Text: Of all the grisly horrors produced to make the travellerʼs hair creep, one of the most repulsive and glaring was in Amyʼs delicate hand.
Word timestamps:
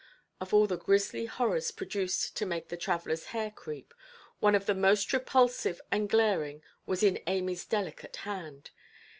Of 0.39 0.51
all 0.51 0.65
the 0.65 0.79
grisly 0.79 1.27
horrors 1.27 1.69
produced 1.69 2.35
to 2.37 2.47
make 2.47 2.69
the 2.69 2.75
travellerʼs 2.75 3.25
hair 3.25 3.51
creep, 3.51 3.93
one 4.39 4.55
of 4.55 4.65
the 4.65 4.73
most 4.73 5.13
repulsive 5.13 5.79
and 5.91 6.09
glaring 6.09 6.63
was 6.87 7.03
in 7.03 7.19
Amyʼs 7.27 7.69
delicate 7.69 8.15
hand. 8.15 8.71